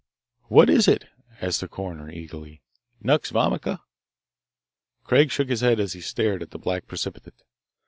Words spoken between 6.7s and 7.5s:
precipitate.